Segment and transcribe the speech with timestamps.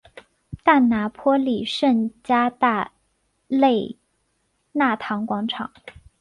[0.63, 2.91] 大拿坡里圣加大
[3.47, 3.99] 肋
[4.71, 5.71] 纳堂广场。